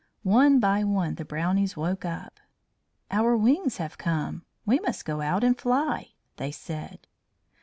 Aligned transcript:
One 0.23 0.59
by 0.59 0.83
one 0.83 1.13
the 1.13 1.25
Brownies 1.25 1.77
woke 1.77 2.05
up. 2.05 2.39
"Our 3.11 3.37
wings 3.37 3.77
have 3.77 3.99
come! 3.99 4.45
We 4.65 4.79
must 4.79 5.05
go 5.05 5.21
out 5.21 5.43
and 5.43 5.55
fly!" 5.55 6.13
they 6.37 6.49
said. 6.51 7.05